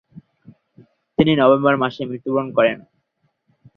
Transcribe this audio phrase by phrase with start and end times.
[1.17, 2.77] তিনি নভেম্বর মাসে মৃত্যুবরণ করেন।